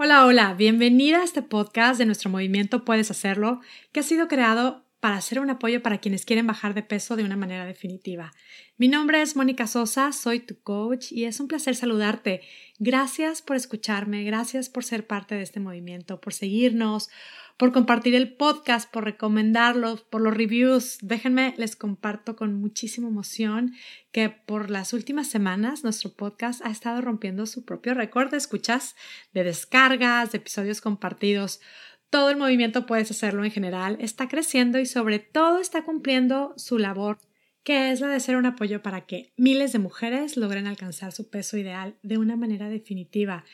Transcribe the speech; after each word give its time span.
Hola, 0.00 0.26
hola, 0.26 0.54
bienvenida 0.54 1.22
a 1.22 1.24
este 1.24 1.42
podcast 1.42 1.98
de 1.98 2.06
nuestro 2.06 2.30
movimiento 2.30 2.84
Puedes 2.84 3.10
Hacerlo, 3.10 3.60
que 3.90 3.98
ha 3.98 4.04
sido 4.04 4.28
creado 4.28 4.84
para 5.00 5.20
ser 5.20 5.40
un 5.40 5.50
apoyo 5.50 5.82
para 5.82 5.98
quienes 5.98 6.24
quieren 6.24 6.46
bajar 6.46 6.72
de 6.72 6.84
peso 6.84 7.16
de 7.16 7.24
una 7.24 7.34
manera 7.34 7.64
definitiva. 7.64 8.30
Mi 8.76 8.86
nombre 8.86 9.20
es 9.20 9.34
Mónica 9.34 9.66
Sosa, 9.66 10.12
soy 10.12 10.38
tu 10.38 10.56
coach 10.62 11.10
y 11.10 11.24
es 11.24 11.40
un 11.40 11.48
placer 11.48 11.74
saludarte. 11.74 12.42
Gracias 12.78 13.42
por 13.42 13.56
escucharme, 13.56 14.22
gracias 14.22 14.68
por 14.68 14.84
ser 14.84 15.04
parte 15.04 15.34
de 15.34 15.42
este 15.42 15.58
movimiento, 15.58 16.20
por 16.20 16.32
seguirnos, 16.32 17.10
por 17.58 17.72
compartir 17.72 18.14
el 18.14 18.34
podcast, 18.34 18.90
por 18.90 19.04
recomendarlo, 19.04 19.96
por 20.10 20.20
los 20.22 20.34
reviews. 20.34 20.98
Déjenme, 21.02 21.54
les 21.58 21.74
comparto 21.74 22.36
con 22.36 22.54
muchísima 22.54 23.08
emoción 23.08 23.74
que 24.12 24.30
por 24.30 24.70
las 24.70 24.92
últimas 24.92 25.26
semanas 25.26 25.82
nuestro 25.82 26.12
podcast 26.12 26.64
ha 26.64 26.70
estado 26.70 27.00
rompiendo 27.00 27.46
su 27.46 27.64
propio 27.64 27.94
récord 27.94 28.30
de 28.30 28.36
escuchas, 28.36 28.94
de 29.34 29.42
descargas, 29.42 30.30
de 30.30 30.38
episodios 30.38 30.80
compartidos. 30.80 31.60
Todo 32.10 32.30
el 32.30 32.36
movimiento 32.36 32.86
puedes 32.86 33.10
hacerlo 33.10 33.44
en 33.44 33.50
general, 33.50 33.98
está 34.00 34.28
creciendo 34.28 34.78
y 34.78 34.86
sobre 34.86 35.18
todo 35.18 35.58
está 35.58 35.82
cumpliendo 35.82 36.54
su 36.56 36.78
labor 36.78 37.18
que 37.64 37.90
es 37.90 38.00
la 38.00 38.08
de 38.08 38.20
ser 38.20 38.36
un 38.36 38.46
apoyo 38.46 38.82
para 38.82 39.04
que 39.04 39.34
miles 39.36 39.72
de 39.72 39.78
mujeres 39.78 40.38
logren 40.38 40.66
alcanzar 40.66 41.12
su 41.12 41.28
peso 41.28 41.58
ideal 41.58 41.96
de 42.02 42.16
una 42.16 42.34
manera 42.34 42.70
definitiva 42.70 43.44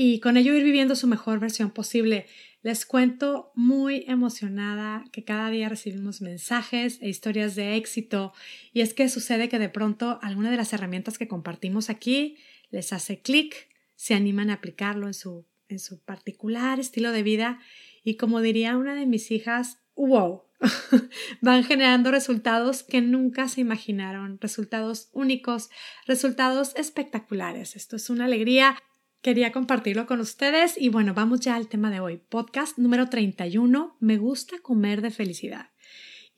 y 0.00 0.20
con 0.20 0.36
ello 0.36 0.54
ir 0.54 0.62
viviendo 0.62 0.94
su 0.94 1.08
mejor 1.08 1.40
versión 1.40 1.72
posible. 1.72 2.26
Les 2.68 2.84
cuento 2.84 3.50
muy 3.54 4.04
emocionada 4.08 5.02
que 5.10 5.24
cada 5.24 5.48
día 5.48 5.70
recibimos 5.70 6.20
mensajes 6.20 6.98
e 7.00 7.08
historias 7.08 7.54
de 7.54 7.76
éxito 7.76 8.34
y 8.74 8.82
es 8.82 8.92
que 8.92 9.08
sucede 9.08 9.48
que 9.48 9.58
de 9.58 9.70
pronto 9.70 10.18
alguna 10.20 10.50
de 10.50 10.58
las 10.58 10.74
herramientas 10.74 11.16
que 11.16 11.28
compartimos 11.28 11.88
aquí 11.88 12.36
les 12.68 12.92
hace 12.92 13.22
clic, 13.22 13.70
se 13.96 14.12
animan 14.12 14.50
a 14.50 14.56
aplicarlo 14.56 15.06
en 15.06 15.14
su, 15.14 15.46
en 15.70 15.78
su 15.78 15.98
particular 16.00 16.78
estilo 16.78 17.10
de 17.10 17.22
vida 17.22 17.58
y 18.04 18.16
como 18.16 18.42
diría 18.42 18.76
una 18.76 18.94
de 18.94 19.06
mis 19.06 19.30
hijas, 19.30 19.78
wow, 19.96 20.42
van 21.40 21.64
generando 21.64 22.10
resultados 22.10 22.82
que 22.82 23.00
nunca 23.00 23.48
se 23.48 23.62
imaginaron, 23.62 24.38
resultados 24.42 25.08
únicos, 25.14 25.70
resultados 26.06 26.74
espectaculares. 26.76 27.76
Esto 27.76 27.96
es 27.96 28.10
una 28.10 28.26
alegría 28.26 28.76
quería 29.22 29.52
compartirlo 29.52 30.06
con 30.06 30.20
ustedes 30.20 30.74
y 30.78 30.88
bueno, 30.88 31.14
vamos 31.14 31.40
ya 31.40 31.56
al 31.56 31.68
tema 31.68 31.90
de 31.90 32.00
hoy. 32.00 32.18
Podcast 32.18 32.78
número 32.78 33.08
31, 33.08 33.96
me 34.00 34.16
gusta 34.16 34.58
comer 34.60 35.02
de 35.02 35.10
felicidad. 35.10 35.70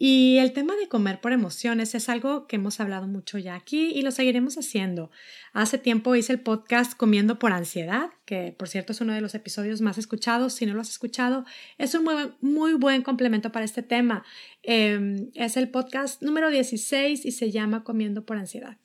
Y 0.03 0.39
el 0.39 0.55
tema 0.55 0.77
de 0.77 0.89
comer 0.89 1.21
por 1.21 1.33
emociones 1.33 1.95
es 1.95 2.09
algo 2.09 2.47
que 2.47 2.57
hemos 2.57 2.81
hablado 2.81 3.07
mucho 3.07 3.37
ya 3.37 3.55
aquí 3.55 3.93
y 3.95 4.01
lo 4.01 4.11
seguiremos 4.13 4.57
haciendo. 4.57 5.11
Hace 5.53 5.77
tiempo 5.77 6.17
hice 6.17 6.33
el 6.33 6.41
podcast 6.41 6.97
Comiendo 6.97 7.39
por 7.39 7.53
ansiedad, 7.53 8.09
que 8.25 8.55
por 8.59 8.69
cierto 8.69 8.95
es 8.95 9.03
uno 9.03 9.13
de 9.13 9.21
los 9.21 9.35
episodios 9.35 9.83
más 9.83 9.99
escuchados. 9.99 10.55
Si 10.55 10.65
no 10.65 10.73
lo 10.73 10.81
has 10.81 10.89
escuchado, 10.89 11.45
es 11.77 11.95
un 11.95 12.05
muy, 12.05 12.33
muy 12.41 12.73
buen 12.73 13.03
complemento 13.03 13.53
para 13.53 13.67
este 13.67 13.83
tema. 13.83 14.25
Em, 14.63 15.31
es 15.35 15.59
el 15.59 15.69
podcast 15.69 16.23
número 16.23 16.49
16 16.49 17.27
y 17.27 17.33
se 17.33 17.51
llama 17.51 17.85
Comiendo 17.85 18.25
por 18.25 18.39
ansiedad. 18.39 18.79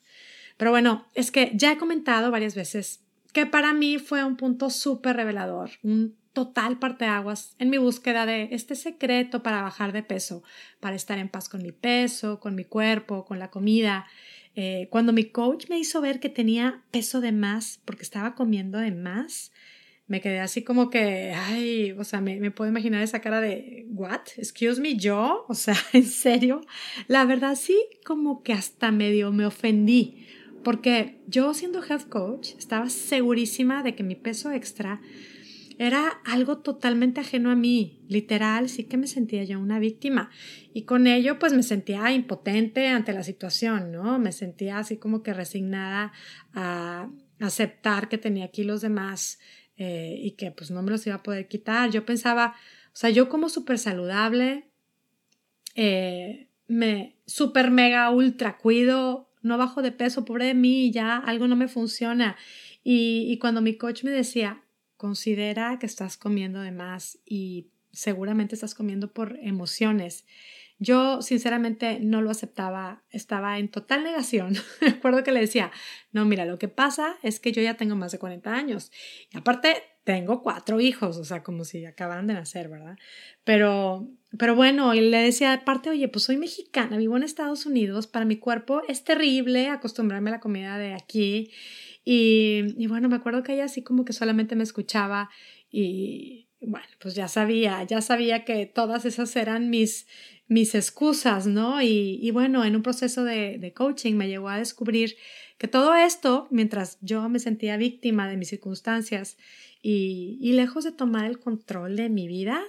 Pero 0.58 0.70
bueno, 0.70 1.06
es 1.14 1.30
que 1.30 1.50
ya 1.54 1.72
he 1.72 1.78
comentado 1.78 2.30
varias 2.30 2.54
veces 2.54 3.05
que 3.36 3.44
para 3.44 3.74
mí 3.74 3.98
fue 3.98 4.24
un 4.24 4.38
punto 4.38 4.70
súper 4.70 5.14
revelador, 5.14 5.68
un 5.82 6.16
total 6.32 6.78
parteaguas 6.78 7.54
en 7.58 7.68
mi 7.68 7.76
búsqueda 7.76 8.24
de 8.24 8.48
este 8.52 8.74
secreto 8.76 9.42
para 9.42 9.60
bajar 9.60 9.92
de 9.92 10.02
peso, 10.02 10.42
para 10.80 10.96
estar 10.96 11.18
en 11.18 11.28
paz 11.28 11.50
con 11.50 11.62
mi 11.62 11.70
peso, 11.70 12.40
con 12.40 12.54
mi 12.54 12.64
cuerpo, 12.64 13.26
con 13.26 13.38
la 13.38 13.50
comida. 13.50 14.06
Eh, 14.54 14.88
cuando 14.90 15.12
mi 15.12 15.24
coach 15.24 15.68
me 15.68 15.78
hizo 15.78 16.00
ver 16.00 16.18
que 16.18 16.30
tenía 16.30 16.82
peso 16.90 17.20
de 17.20 17.32
más 17.32 17.82
porque 17.84 18.04
estaba 18.04 18.34
comiendo 18.34 18.78
de 18.78 18.92
más, 18.92 19.52
me 20.06 20.22
quedé 20.22 20.40
así 20.40 20.64
como 20.64 20.88
que, 20.88 21.34
ay, 21.36 21.92
o 21.92 22.04
sea, 22.04 22.22
me, 22.22 22.40
me, 22.40 22.50
puedo 22.50 22.70
imaginar 22.70 23.02
esa 23.02 23.20
cara 23.20 23.42
de, 23.42 23.84
¿what? 23.90 24.22
Excuse 24.38 24.80
me, 24.80 24.96
yo, 24.96 25.44
o 25.46 25.54
sea, 25.54 25.76
¿en 25.92 26.06
serio? 26.06 26.62
La 27.06 27.26
verdad 27.26 27.54
sí, 27.54 27.78
como 28.02 28.42
que 28.42 28.54
hasta 28.54 28.90
medio 28.92 29.30
me 29.30 29.44
ofendí, 29.44 30.24
porque 30.66 31.22
yo 31.28 31.54
siendo 31.54 31.80
health 31.80 32.08
coach 32.08 32.56
estaba 32.58 32.90
segurísima 32.90 33.84
de 33.84 33.94
que 33.94 34.02
mi 34.02 34.16
peso 34.16 34.50
extra 34.50 35.00
era 35.78 36.08
algo 36.24 36.58
totalmente 36.58 37.20
ajeno 37.20 37.52
a 37.52 37.54
mí, 37.54 38.04
literal, 38.08 38.68
sí 38.68 38.82
que 38.82 38.96
me 38.96 39.06
sentía 39.06 39.44
yo 39.44 39.60
una 39.60 39.78
víctima 39.78 40.28
y 40.74 40.82
con 40.82 41.06
ello 41.06 41.38
pues 41.38 41.52
me 41.52 41.62
sentía 41.62 42.10
impotente 42.10 42.88
ante 42.88 43.12
la 43.12 43.22
situación, 43.22 43.92
¿no? 43.92 44.18
Me 44.18 44.32
sentía 44.32 44.78
así 44.78 44.96
como 44.96 45.22
que 45.22 45.32
resignada 45.32 46.12
a 46.52 47.10
aceptar 47.38 48.08
que 48.08 48.18
tenía 48.18 48.48
kilos 48.48 48.80
de 48.80 48.88
más 48.88 49.38
eh, 49.76 50.18
y 50.20 50.32
que 50.32 50.50
pues 50.50 50.72
no 50.72 50.82
me 50.82 50.90
los 50.90 51.06
iba 51.06 51.14
a 51.14 51.22
poder 51.22 51.46
quitar. 51.46 51.92
Yo 51.92 52.04
pensaba, 52.04 52.56
o 52.88 52.96
sea, 52.96 53.10
yo 53.10 53.28
como 53.28 53.50
súper 53.50 53.78
saludable, 53.78 54.68
eh, 55.76 56.48
me 56.66 57.20
súper 57.24 57.70
mega 57.70 58.10
ultra 58.10 58.58
cuido, 58.58 59.26
no 59.46 59.58
bajo 59.58 59.82
de 59.82 59.92
peso, 59.92 60.24
pobre 60.24 60.46
de 60.46 60.54
mí, 60.54 60.90
ya 60.90 61.16
algo 61.16 61.48
no 61.48 61.56
me 61.56 61.68
funciona. 61.68 62.36
Y, 62.82 63.36
cuando 63.38 63.62
mi 63.62 63.76
coach 63.76 64.04
me 64.04 64.10
decía, 64.10 64.62
considera 64.96 65.78
que 65.78 65.86
estás 65.86 66.16
comiendo 66.16 66.60
de 66.60 66.70
más 66.70 67.18
y 67.24 67.68
seguramente 67.92 68.54
estás 68.54 68.74
comiendo 68.74 69.12
por 69.12 69.38
emociones. 69.42 70.24
Yo 70.78 71.22
sinceramente 71.22 71.98
no 72.00 72.20
lo 72.20 72.30
aceptaba, 72.30 73.02
estaba 73.10 73.58
en 73.58 73.68
total 73.70 74.04
negación. 74.04 74.54
Me 74.80 74.88
acuerdo 74.88 75.24
que 75.24 75.32
le 75.32 75.40
decía, 75.40 75.72
no, 76.12 76.24
mira, 76.26 76.44
lo 76.44 76.58
que 76.58 76.68
pasa 76.68 77.16
es 77.22 77.40
que 77.40 77.50
yo 77.50 77.62
ya 77.62 77.74
tengo 77.74 77.96
más 77.96 78.12
de 78.12 78.18
40 78.18 78.54
años 78.54 78.92
y 79.32 79.38
aparte 79.38 79.82
tengo 80.06 80.40
cuatro 80.40 80.80
hijos, 80.80 81.16
o 81.16 81.24
sea, 81.24 81.42
como 81.42 81.64
si 81.64 81.84
acabaran 81.84 82.28
de 82.28 82.34
nacer, 82.34 82.68
¿verdad? 82.68 82.96
Pero, 83.42 84.08
pero 84.38 84.54
bueno, 84.54 84.94
y 84.94 85.00
le 85.00 85.18
decía 85.18 85.52
aparte, 85.52 85.90
oye, 85.90 86.06
pues 86.06 86.26
soy 86.26 86.36
mexicana, 86.36 86.96
vivo 86.96 87.16
en 87.16 87.24
Estados 87.24 87.66
Unidos, 87.66 88.06
para 88.06 88.24
mi 88.24 88.36
cuerpo 88.36 88.82
es 88.86 89.02
terrible 89.02 89.68
acostumbrarme 89.68 90.30
a 90.30 90.34
la 90.34 90.40
comida 90.40 90.78
de 90.78 90.94
aquí. 90.94 91.50
Y, 92.04 92.76
y 92.78 92.86
bueno, 92.86 93.08
me 93.08 93.16
acuerdo 93.16 93.42
que 93.42 93.54
ella 93.54 93.64
así 93.64 93.82
como 93.82 94.04
que 94.04 94.12
solamente 94.12 94.54
me 94.54 94.62
escuchaba 94.62 95.28
y 95.72 96.46
bueno, 96.60 96.86
pues 97.00 97.16
ya 97.16 97.26
sabía, 97.26 97.82
ya 97.82 98.00
sabía 98.00 98.44
que 98.44 98.64
todas 98.66 99.06
esas 99.06 99.34
eran 99.34 99.70
mis, 99.70 100.06
mis 100.48 100.74
excusas, 100.74 101.46
¿no? 101.46 101.82
Y, 101.82 102.30
bueno, 102.30 102.64
en 102.64 102.76
un 102.76 102.82
proceso 102.82 103.24
de, 103.24 103.58
de 103.58 103.72
coaching 103.72 104.14
me 104.14 104.28
llegó 104.28 104.48
a 104.48 104.58
descubrir 104.58 105.16
que 105.58 105.68
todo 105.68 105.94
esto, 105.94 106.46
mientras 106.50 106.98
yo 107.00 107.28
me 107.28 107.38
sentía 107.38 107.76
víctima 107.76 108.28
de 108.28 108.36
mis 108.36 108.48
circunstancias, 108.48 109.36
y, 109.88 110.52
lejos 110.52 110.82
de 110.82 110.90
tomar 110.90 111.26
el 111.26 111.38
control 111.38 111.94
de 111.94 112.08
mi 112.08 112.26
vida, 112.26 112.60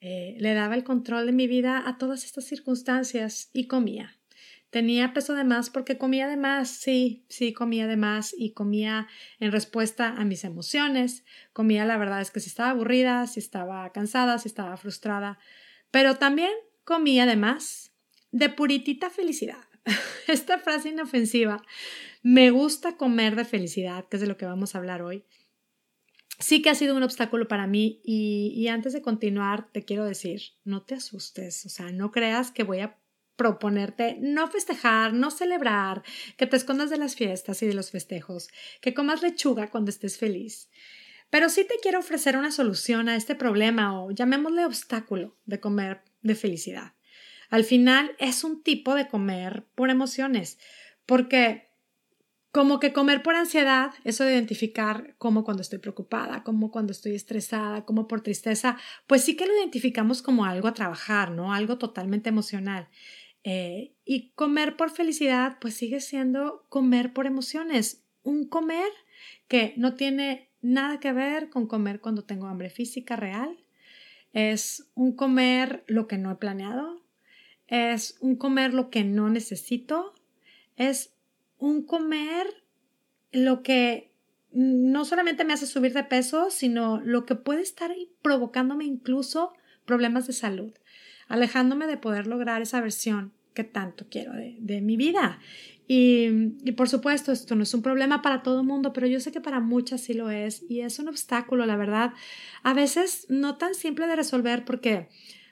eh, 0.00 0.36
le 0.40 0.54
daba 0.54 0.74
el 0.74 0.82
control 0.82 1.26
de 1.26 1.32
mi 1.32 1.46
vida 1.46 1.84
a 1.86 1.98
todas 1.98 2.24
estas 2.24 2.46
circunstancias 2.46 3.50
y 3.52 3.68
comía. 3.68 4.16
Tenía 4.70 5.14
peso 5.14 5.34
de 5.34 5.44
más 5.44 5.70
porque 5.70 5.98
comía 5.98 6.26
de 6.26 6.36
más, 6.36 6.68
sí, 6.68 7.24
sí, 7.28 7.52
comía 7.52 7.86
de 7.86 7.96
más 7.96 8.34
y 8.36 8.54
comía 8.54 9.06
en 9.38 9.52
respuesta 9.52 10.08
a 10.08 10.24
mis 10.24 10.42
emociones. 10.42 11.24
Comía, 11.52 11.84
la 11.86 11.96
verdad 11.96 12.20
es 12.20 12.32
que 12.32 12.40
si 12.40 12.48
estaba 12.48 12.70
aburrida, 12.70 13.28
si 13.28 13.38
estaba 13.38 13.90
cansada, 13.92 14.38
si 14.38 14.48
estaba 14.48 14.76
frustrada, 14.76 15.38
pero 15.92 16.16
también 16.16 16.50
comía 16.88 17.26
de 17.26 17.36
más 17.36 17.92
de 18.30 18.48
puritita 18.48 19.10
felicidad. 19.10 19.62
Esta 20.26 20.58
frase 20.58 20.88
inofensiva, 20.88 21.62
me 22.22 22.50
gusta 22.50 22.96
comer 22.96 23.36
de 23.36 23.44
felicidad, 23.44 24.08
que 24.08 24.16
es 24.16 24.22
de 24.22 24.26
lo 24.26 24.38
que 24.38 24.46
vamos 24.46 24.74
a 24.74 24.78
hablar 24.78 25.02
hoy, 25.02 25.26
sí 26.38 26.62
que 26.62 26.70
ha 26.70 26.74
sido 26.74 26.96
un 26.96 27.02
obstáculo 27.02 27.46
para 27.46 27.66
mí 27.66 28.00
y, 28.04 28.66
antes 28.68 28.94
de 28.94 29.02
continuar 29.02 29.70
te 29.70 29.84
quiero 29.84 30.06
decir, 30.06 30.40
no 30.64 30.82
te 30.82 30.94
asustes, 30.94 31.66
o 31.66 31.68
sea, 31.68 31.92
no 31.92 32.10
creas 32.10 32.52
que 32.52 32.62
voy 32.62 32.80
a 32.80 32.98
proponerte 33.36 34.16
no 34.18 34.48
festejar, 34.48 35.12
no 35.12 35.30
celebrar, 35.30 36.02
que 36.38 36.46
te 36.46 36.56
escondas 36.56 36.88
de 36.88 36.96
las 36.96 37.16
fiestas 37.16 37.62
y 37.62 37.66
de 37.66 37.74
los 37.74 37.90
festejos, 37.90 38.48
que 38.80 38.94
comas 38.94 39.20
lechuga 39.20 39.68
cuando 39.68 39.90
estés 39.90 40.16
feliz. 40.16 40.70
Pero 41.28 41.50
sí 41.50 41.66
te 41.68 41.74
quiero 41.82 41.98
ofrecer 41.98 42.38
una 42.38 42.50
solución 42.50 43.10
a 43.10 43.16
este 43.16 43.34
problema 43.34 44.02
o 44.02 44.10
llamémosle 44.10 44.64
obstáculo 44.64 45.36
de 45.44 45.60
comer 45.60 46.07
de 46.28 46.36
felicidad. 46.36 46.94
Al 47.50 47.64
final 47.64 48.14
es 48.18 48.44
un 48.44 48.62
tipo 48.62 48.94
de 48.94 49.08
comer 49.08 49.66
por 49.74 49.90
emociones, 49.90 50.58
porque 51.06 51.68
como 52.50 52.80
que 52.80 52.92
comer 52.92 53.22
por 53.22 53.34
ansiedad, 53.34 53.92
eso 54.04 54.24
de 54.24 54.32
identificar 54.32 55.14
como 55.18 55.44
cuando 55.44 55.62
estoy 55.62 55.78
preocupada, 55.78 56.42
como 56.44 56.70
cuando 56.70 56.92
estoy 56.92 57.14
estresada, 57.14 57.84
como 57.84 58.08
por 58.08 58.22
tristeza, 58.22 58.78
pues 59.06 59.22
sí 59.22 59.36
que 59.36 59.46
lo 59.46 59.54
identificamos 59.56 60.22
como 60.22 60.44
algo 60.44 60.68
a 60.68 60.74
trabajar, 60.74 61.30
¿no? 61.30 61.52
Algo 61.52 61.78
totalmente 61.78 62.30
emocional. 62.30 62.88
Eh, 63.44 63.94
y 64.04 64.30
comer 64.30 64.76
por 64.76 64.90
felicidad, 64.90 65.58
pues 65.60 65.74
sigue 65.74 66.00
siendo 66.00 66.66
comer 66.68 67.12
por 67.12 67.26
emociones. 67.26 68.04
Un 68.22 68.48
comer 68.48 68.90
que 69.46 69.74
no 69.76 69.94
tiene 69.94 70.50
nada 70.60 71.00
que 71.00 71.12
ver 71.12 71.50
con 71.50 71.66
comer 71.66 72.00
cuando 72.00 72.24
tengo 72.24 72.46
hambre 72.46 72.70
física 72.70 73.16
real. 73.16 73.56
Es 74.32 74.88
un 74.94 75.14
comer 75.14 75.84
lo 75.86 76.06
que 76.06 76.18
no 76.18 76.30
he 76.30 76.36
planeado. 76.36 77.02
Es 77.66 78.16
un 78.20 78.36
comer 78.36 78.74
lo 78.74 78.90
que 78.90 79.04
no 79.04 79.28
necesito. 79.28 80.14
Es 80.76 81.14
un 81.58 81.84
comer 81.84 82.46
lo 83.32 83.62
que 83.62 84.12
no 84.50 85.04
solamente 85.04 85.44
me 85.44 85.52
hace 85.52 85.66
subir 85.66 85.92
de 85.92 86.04
peso, 86.04 86.50
sino 86.50 87.00
lo 87.00 87.26
que 87.26 87.34
puede 87.34 87.62
estar 87.62 87.94
provocándome 88.22 88.84
incluso 88.84 89.52
problemas 89.84 90.26
de 90.26 90.32
salud, 90.32 90.72
alejándome 91.28 91.86
de 91.86 91.96
poder 91.96 92.26
lograr 92.26 92.62
esa 92.62 92.80
versión 92.80 93.32
que 93.58 93.64
tanto 93.64 94.06
quiero 94.08 94.32
de, 94.34 94.80
mi 94.80 94.96
vida. 94.96 95.40
Y, 95.88 96.30
por 96.76 96.88
supuesto, 96.88 97.32
esto 97.32 97.56
no 97.56 97.64
es 97.64 97.74
un 97.74 97.82
problema 97.82 98.22
para 98.22 98.44
todo 98.44 98.60
el 98.60 98.66
mundo, 98.66 98.92
pero 98.92 99.08
yo 99.08 99.18
sé 99.18 99.32
que 99.32 99.40
para 99.40 99.58
muchas 99.58 100.02
sí 100.02 100.14
lo 100.14 100.30
es 100.30 100.64
y 100.68 100.82
es 100.82 101.00
un 101.00 101.08
obstáculo, 101.08 101.66
la 101.66 101.74
verdad, 101.74 102.12
a 102.62 102.72
veces 102.72 103.26
no 103.28 103.56
tan 103.56 103.74
simple 103.74 104.06
de 104.06 104.14
resolver 104.14 104.64
porque 104.64 105.08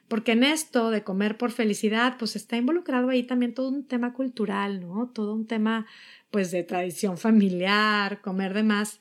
porque 0.06 0.32
en 0.32 0.44
esto 0.44 0.90
de 0.90 1.02
comer 1.02 1.36
por 1.36 1.50
felicidad, 1.50 2.16
pues 2.16 2.36
está 2.36 2.56
involucrado 2.56 3.08
ahí 3.08 3.24
también 3.24 3.54
todo 3.54 3.70
un 3.70 3.88
tema 3.88 4.12
cultural, 4.12 4.78
¿no? 4.80 5.10
Todo 5.12 5.34
un 5.34 5.48
tema, 5.48 5.84
pues, 6.30 6.52
de 6.52 6.62
tradición 6.62 7.18
familiar, 7.18 8.20
comer 8.20 8.54
de 8.54 8.62
más 8.62 9.00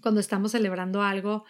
cuando 0.00 0.20
estamos 0.20 0.52
celebrando 0.52 1.02
algo, 1.02 1.44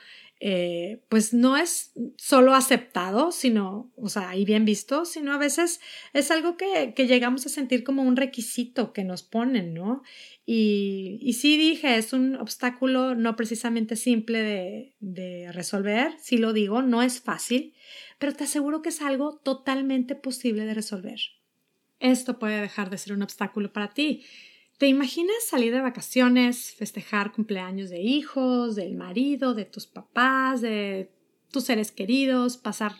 eh, 0.46 1.00
pues 1.08 1.32
no 1.32 1.56
es 1.56 1.94
solo 2.19 2.55
aceptado, 2.55 3.32
sino, 3.32 3.91
o 3.96 4.11
sea, 4.11 4.37
y 4.37 4.44
bien 4.44 4.67
visto, 4.67 5.06
sino 5.06 5.32
a 5.32 5.38
veces 5.38 5.81
es 6.12 6.31
algo 6.31 6.58
que, 6.58 6.93
llegamos 6.99 7.46
a 7.46 7.49
sentir 7.49 7.82
como 7.82 8.02
un 8.02 8.14
requisito 8.14 8.93
que 8.93 9.05
nos 9.05 9.23
ponen, 9.23 9.73
¿no? 9.73 10.02
Y, 10.44 11.19
y 11.23 11.32
sí 11.32 11.56
dije, 11.56 11.96
es 11.96 12.12
un 12.12 12.37
obstáculo 12.37 13.14
no 13.14 13.37
precisamente 13.37 13.96
simple 13.96 14.43
de, 14.43 14.94
de 15.00 15.50
resolver, 15.50 16.12
sí 16.20 16.37
lo 16.37 16.52
digo, 16.52 16.82
no 16.82 17.02
es 17.02 17.23
fácil, 17.23 17.73
pero 18.19 18.35
te 18.35 18.44
aseguro 18.44 18.82
que 18.82 18.91
es 18.91 19.00
algo 19.00 19.41
totalmente 19.43 20.14
posible 20.14 20.67
de 20.67 20.75
resolver. 20.75 21.20
Esto 22.00 22.38
puede 22.38 22.61
dejar 22.61 22.91
de 22.91 22.99
ser 22.99 23.14
un 23.14 23.23
obstáculo 23.23 23.73
para 23.73 23.94
ti. 23.94 24.26
¿Te 24.79 24.88
imaginas 24.88 25.44
salir 25.47 25.73
de 25.73 25.81
vacaciones, 25.81 26.75
festejar 26.75 27.32
cumpleaños 27.32 27.91
de 27.91 28.00
hijos, 28.00 28.75
del 28.75 28.97
marido, 28.97 29.55
de 29.55 29.65
tus 29.65 29.87
papás, 29.87 30.61
de 30.61 31.12
tus 31.53 31.65
seres 31.65 31.93
queridos, 31.93 32.56
pasar 32.56 32.93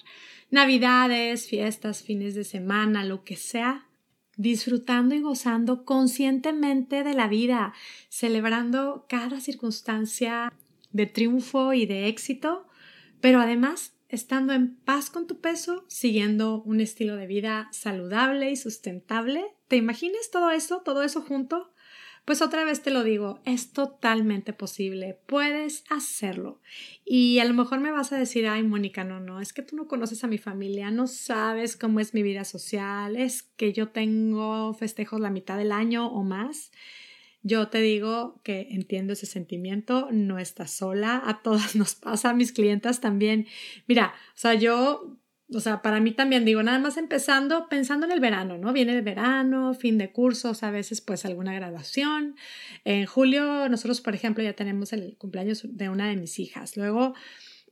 navidades, 0.51 1.49
fiestas, 1.49 2.05
fines 2.05 2.37
de 2.37 2.45
semana, 2.45 3.05
lo 3.05 3.25
que 3.25 3.35
sea, 3.35 3.89
disfrutando 4.37 5.17
y 5.17 5.21
gozando 5.21 5.85
conscientemente 5.85 7.03
de 7.03 7.15
la 7.15 7.27
vida, 7.27 7.75
celebrando 8.09 9.07
cada 9.09 9.41
circunstancia 9.41 10.53
de 10.93 11.07
triunfo 11.07 11.73
y 11.73 11.87
de 11.87 12.07
éxito, 12.07 12.69
pero 13.21 13.41
además 13.41 13.94
estando 14.09 14.53
en 14.53 14.77
paz 14.77 15.11
con 15.11 15.27
tu 15.27 15.41
peso, 15.41 15.85
siguiendo 15.89 16.63
un 16.63 16.81
estilo 16.81 17.17
de 17.17 17.27
vida 17.27 17.69
saludable 17.73 18.51
y 18.51 18.57
sustentable. 18.57 19.45
¿Te 19.69 19.77
imaginas 19.77 20.31
todo 20.31 20.51
eso, 20.51 20.83
todo 20.85 21.03
eso 21.03 21.23
junto? 21.23 21.73
Pues 22.25 22.41
otra 22.41 22.65
vez 22.65 22.81
te 22.81 22.91
lo 22.91 23.05
digo, 23.05 23.41
es 23.45 23.73
totalmente 23.73 24.55
posible, 24.55 25.19
puedes 25.27 25.85
hacerlo. 25.91 26.59
Y 27.05 27.39
a 27.41 27.45
lo 27.45 27.53
mejor 27.53 27.81
me 27.81 27.91
vas 27.91 28.13
a 28.13 28.19
decir, 28.19 28.47
ay, 28.47 28.63
Mónica, 28.63 29.05
no, 29.05 29.21
no, 29.21 29.41
es 29.41 29.53
que 29.53 29.61
tú 29.61 29.77
no 29.77 29.87
conoces 29.87 30.25
a 30.25 30.27
mi 30.27 30.39
familia, 30.39 30.91
no 30.91 31.07
sabes 31.07 31.77
cómo 31.77 32.01
es 32.01 32.15
mi 32.15 32.23
vida 32.23 32.45
social, 32.45 33.17
es 33.17 33.43
que 33.43 33.75
yo 33.75 33.91
tengo 33.91 34.73
festejos 34.73 35.21
la 35.21 35.29
mitad 35.29 35.59
del 35.59 35.71
año 35.71 36.07
o 36.07 36.23
más. 36.23 36.73
Yo 37.47 37.69
te 37.69 37.83
digo 37.83 38.41
que 38.43 38.69
entiendo 38.71 39.13
ese 39.13 39.27
sentimiento, 39.27 40.09
no 40.11 40.39
estás 40.39 40.71
sola, 40.71 41.23
a 41.27 41.43
todas 41.43 41.77
nos 41.77 41.95
pasa, 41.95 42.31
a 42.31 42.35
mis 42.35 42.53
clientas 42.53 43.01
también. 43.01 43.47
Mira, 43.87 44.15
o 44.29 44.37
sea, 44.37 44.55
yo, 44.55 45.19
o 45.53 45.61
sea, 45.61 45.83
para 45.83 46.01
mí 46.01 46.13
también 46.13 46.47
digo, 46.47 46.63
nada 46.63 46.79
más 46.79 46.97
empezando 46.97 47.69
pensando 47.69 48.07
en 48.07 48.13
el 48.13 48.21
verano, 48.21 48.57
¿no? 48.57 48.73
Viene 48.73 48.97
el 48.97 49.03
verano, 49.03 49.75
fin 49.75 49.99
de 49.99 50.11
cursos, 50.11 50.63
a 50.63 50.71
veces 50.71 51.03
pues 51.03 51.27
alguna 51.27 51.53
graduación. 51.55 52.35
En 52.85 53.05
julio 53.05 53.69
nosotros, 53.69 54.01
por 54.01 54.15
ejemplo, 54.15 54.43
ya 54.43 54.55
tenemos 54.55 54.95
el 54.95 55.19
cumpleaños 55.19 55.67
de 55.69 55.91
una 55.91 56.09
de 56.09 56.17
mis 56.17 56.39
hijas. 56.39 56.79
Luego 56.79 57.15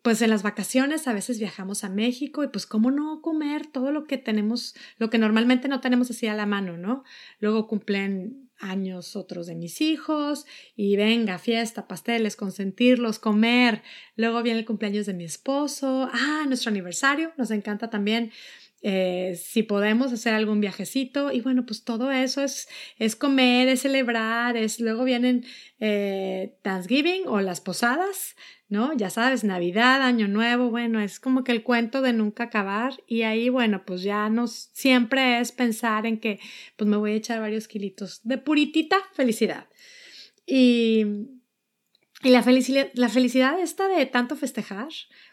pues 0.03 0.21
en 0.21 0.31
las 0.31 0.43
vacaciones 0.43 1.07
a 1.07 1.15
veces 1.15 1.39
viajamos 1.39 1.85
a 1.85 1.89
México 1.89 2.43
y 2.43 2.49
pues 2.49 2.67
cómo 2.67 2.91
no 2.91 3.23
comer 3.23 3.67
todo 3.69 3.93
lo 3.93 4.05
que 4.05 4.19
tenemos, 4.19 4.75
lo 4.99 5.11
que 5.11 5.19
normalmente 5.19 5.69
no 5.69 5.81
tenemos 5.81 6.11
así 6.11 6.27
a 6.27 6.35
la 6.35 6.45
mano, 6.45 6.77
¿no? 6.77 7.05
Luego 7.39 7.69
cumplen 7.69 8.42
años 8.63 9.17
otros 9.17 9.47
de 9.47 9.55
mis 9.55 9.81
hijos 9.81 10.47
y 10.75 10.97
venga, 10.97 11.39
fiesta, 11.39 11.87
pasteles, 11.87 12.37
consentirlos, 12.37 13.19
comer. 13.19 13.83
Luego 14.17 14.43
viene 14.43 14.61
el 14.61 14.65
cumpleaños 14.65 15.07
de 15.07 15.15
mi 15.15 15.25
esposo. 15.25 16.09
Ah, 16.13 16.45
nuestro 16.47 16.71
aniversario. 16.71 17.33
Nos 17.37 17.51
encanta 17.51 17.91
también 17.91 18.33
eh, 18.85 19.41
si 19.41 19.63
podemos 19.63 20.13
hacer 20.13 20.35
algún 20.35 20.61
viajecito 20.61 21.31
y 21.31 21.41
bueno, 21.41 21.65
pues 21.65 21.85
todo 21.85 22.11
eso 22.11 22.43
es, 22.43 22.69
es 22.99 23.15
comer, 23.15 23.69
es 23.69 23.83
celebrar, 23.83 24.57
es 24.57 24.81
luego 24.81 25.05
vienen 25.05 25.45
eh, 25.79 26.59
Thanksgiving 26.63 27.29
o 27.29 27.41
las 27.41 27.61
posadas, 27.61 28.35
¿no? 28.69 28.93
Ya 28.95 29.09
sabes, 29.09 29.45
Navidad, 29.45 30.03
Año 30.03 30.27
Nuevo, 30.27 30.71
bueno, 30.71 31.01
es 31.01 31.21
como 31.21 31.45
que 31.45 31.53
el 31.53 31.63
cuento 31.63 32.03
de 32.03 32.13
nunca 32.13 32.45
acabar 32.45 32.95
y 33.07 33.23
ahí, 33.23 33.49
bueno, 33.51 33.85
pues 33.85 34.03
ya 34.03 34.29
nos, 34.29 34.71
siempre 34.73 35.39
es 35.39 35.53
pensar 35.53 36.05
en 36.05 36.19
que 36.19 36.41
pues 36.77 36.91
me 36.91 36.97
voy 36.97 37.13
a 37.13 37.17
echar 37.17 37.39
varios 37.39 37.69
kilitos 37.69 38.21
de 38.25 38.39
puritita 38.39 38.97
felicidad. 39.13 39.69
Y, 40.45 41.07
y 42.25 42.31
la, 42.31 42.43
felicidad, 42.43 42.91
la 42.95 43.09
felicidad 43.09 43.61
está 43.61 43.87
de 43.87 44.07
tanto 44.07 44.35
festejar, 44.35 44.89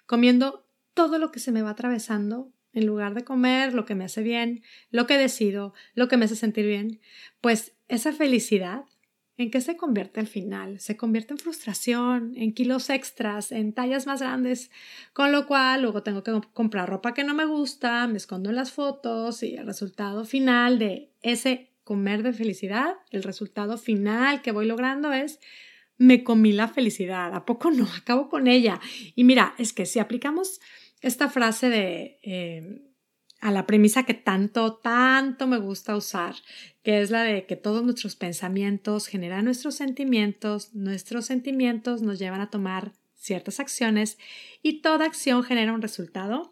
comiendo 0.06 0.68
todo 0.94 1.18
lo 1.18 1.32
que 1.32 1.40
se 1.40 1.52
me 1.52 1.64
va 1.64 1.72
atravesando, 1.72 2.52
en 2.80 2.88
lugar 2.88 3.14
de 3.14 3.24
comer 3.24 3.74
lo 3.74 3.86
que 3.86 3.96
me 3.96 4.06
hace 4.06 4.24
bien, 4.24 4.64
lo 4.90 5.06
que 5.06 5.18
decido, 5.18 5.74
lo 5.94 6.08
que 6.08 6.18
me 6.18 6.26
hace 6.26 6.36
sentir 6.36 6.66
bien, 6.66 7.00
pues 7.42 7.74
esa 7.88 8.14
felicidad, 8.14 8.86
¿en 9.38 9.52
qué 9.52 9.62
se 9.62 9.78
convierte 9.78 10.20
al 10.20 10.28
final? 10.28 10.80
Se 10.80 10.98
convierte 10.98 11.34
en 11.34 11.40
frustración, 11.40 12.34
en 12.36 12.54
kilos 12.54 12.90
extras, 12.90 13.52
en 13.52 13.74
tallas 13.74 14.08
más 14.08 14.22
grandes, 14.22 14.72
con 15.14 15.32
lo 15.32 15.46
cual 15.48 15.82
luego 15.82 16.04
tengo 16.04 16.24
que 16.24 16.40
comprar 16.54 16.90
ropa 16.90 17.14
que 17.14 17.24
no 17.24 17.34
me 17.34 17.46
gusta, 17.46 18.08
me 18.08 18.18
escondo 18.18 18.50
en 18.50 18.56
las 18.56 18.72
fotos 18.72 19.44
y 19.44 19.56
el 19.56 19.66
resultado 19.66 20.26
final 20.26 20.80
de 20.80 21.12
ese 21.22 21.72
comer 21.84 22.24
de 22.24 22.34
felicidad, 22.34 22.96
el 23.12 23.24
resultado 23.24 23.78
final 23.78 24.42
que 24.42 24.52
voy 24.52 24.66
logrando 24.66 25.12
es 25.12 25.40
me 26.00 26.24
comí 26.24 26.54
la 26.54 26.68
felicidad, 26.68 27.36
¿a 27.36 27.46
poco 27.46 27.70
no? 27.70 27.86
Acabo 27.98 28.30
con 28.30 28.48
ella. 28.48 28.80
Y 29.16 29.26
mira, 29.26 29.54
es 29.60 29.74
que 29.74 29.86
si 29.86 30.00
aplicamos 30.00 30.60
esta 31.02 31.30
frase 31.30 31.70
de 31.70 32.20
eh, 32.24 32.90
a 33.42 33.52
la 33.52 33.66
premisa 33.66 34.04
que 34.04 34.14
tanto, 34.14 34.76
tanto 34.76 35.48
me 35.48 35.58
gusta 35.58 35.96
usar, 35.96 36.36
que 36.84 37.02
es 37.02 37.10
la 37.10 37.24
de 37.24 37.46
que 37.46 37.56
todos 37.56 37.84
nuestros 37.84 38.16
pensamientos 38.16 39.08
generan 39.08 39.46
nuestros 39.46 39.76
sentimientos, 39.76 40.74
nuestros 40.74 41.26
sentimientos 41.26 42.02
nos 42.02 42.20
llevan 42.20 42.42
a 42.42 42.50
tomar 42.50 42.94
ciertas 43.16 43.60
acciones 43.60 44.18
y 44.62 44.82
toda 44.82 45.06
acción 45.06 45.44
genera 45.44 45.74
un 45.74 45.82
resultado. 45.82 46.52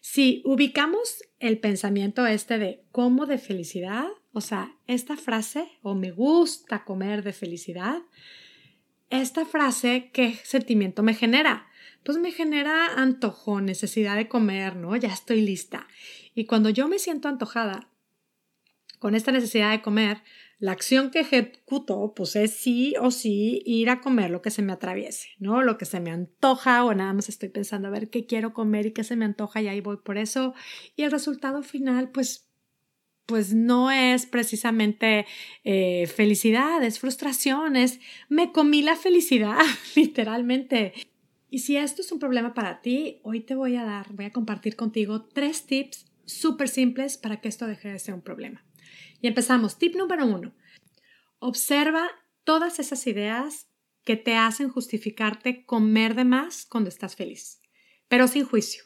Si 0.00 0.42
ubicamos 0.44 1.22
el 1.38 1.58
pensamiento 1.58 2.26
este 2.26 2.58
de 2.58 2.84
como 2.92 3.26
de 3.26 3.38
felicidad, 3.38 4.06
o 4.32 4.40
sea, 4.40 4.74
esta 4.86 5.16
frase, 5.16 5.68
o 5.82 5.94
me 5.94 6.10
gusta 6.10 6.84
comer 6.84 7.22
de 7.22 7.32
felicidad, 7.32 8.02
esta 9.10 9.44
frase, 9.44 10.10
¿qué 10.12 10.34
sentimiento 10.42 11.02
me 11.02 11.14
genera? 11.14 11.66
Pues 12.04 12.18
me 12.18 12.32
genera 12.32 12.94
antojo, 12.96 13.60
necesidad 13.60 14.16
de 14.16 14.28
comer, 14.28 14.76
¿no? 14.76 14.96
Ya 14.96 15.12
estoy 15.12 15.40
lista. 15.40 15.86
Y 16.34 16.46
cuando 16.46 16.70
yo 16.70 16.88
me 16.88 16.98
siento 16.98 17.28
antojada 17.28 17.88
con 18.98 19.14
esta 19.14 19.32
necesidad 19.32 19.70
de 19.70 19.82
comer, 19.82 20.22
la 20.58 20.70
acción 20.70 21.10
que 21.10 21.20
ejecuto, 21.20 22.12
pues 22.14 22.36
es 22.36 22.54
sí 22.54 22.94
o 23.00 23.10
sí 23.10 23.62
ir 23.66 23.90
a 23.90 24.00
comer 24.00 24.30
lo 24.30 24.42
que 24.42 24.50
se 24.50 24.62
me 24.62 24.72
atraviese, 24.72 25.30
¿no? 25.38 25.60
Lo 25.62 25.76
que 25.76 25.86
se 25.86 25.98
me 25.98 26.12
antoja 26.12 26.84
o 26.84 26.94
nada 26.94 27.12
más 27.12 27.28
estoy 27.28 27.48
pensando 27.48 27.88
a 27.88 27.90
ver 27.90 28.10
qué 28.10 28.26
quiero 28.26 28.54
comer 28.54 28.86
y 28.86 28.92
qué 28.92 29.02
se 29.02 29.16
me 29.16 29.24
antoja 29.24 29.60
y 29.60 29.66
ahí 29.66 29.80
voy 29.80 29.96
por 29.96 30.18
eso. 30.18 30.54
Y 30.94 31.02
el 31.02 31.10
resultado 31.10 31.64
final, 31.64 32.10
pues 32.10 32.48
pues 33.26 33.54
no 33.54 33.90
es 33.90 34.26
precisamente 34.26 35.26
eh, 35.64 36.06
felicidad, 36.06 36.82
es 36.82 36.98
frustración, 36.98 37.76
es 37.76 37.98
me 38.28 38.52
comí 38.52 38.82
la 38.82 38.94
felicidad, 38.94 39.58
literalmente. 39.96 40.92
Y 41.52 41.58
si 41.58 41.76
esto 41.76 42.00
es 42.00 42.10
un 42.10 42.18
problema 42.18 42.54
para 42.54 42.80
ti, 42.80 43.20
hoy 43.24 43.40
te 43.40 43.54
voy 43.54 43.76
a 43.76 43.84
dar, 43.84 44.10
voy 44.14 44.24
a 44.24 44.32
compartir 44.32 44.74
contigo 44.74 45.26
tres 45.26 45.66
tips 45.66 46.06
súper 46.24 46.66
simples 46.66 47.18
para 47.18 47.42
que 47.42 47.48
esto 47.48 47.66
deje 47.66 47.90
de 47.90 47.98
ser 47.98 48.14
un 48.14 48.22
problema. 48.22 48.64
Y 49.20 49.26
empezamos. 49.26 49.76
Tip 49.76 49.94
número 49.94 50.24
uno. 50.24 50.54
Observa 51.40 52.08
todas 52.44 52.78
esas 52.78 53.06
ideas 53.06 53.68
que 54.02 54.16
te 54.16 54.34
hacen 54.34 54.70
justificarte 54.70 55.66
comer 55.66 56.14
de 56.14 56.24
más 56.24 56.64
cuando 56.64 56.88
estás 56.88 57.16
feliz, 57.16 57.60
pero 58.08 58.28
sin 58.28 58.46
juicio. 58.46 58.84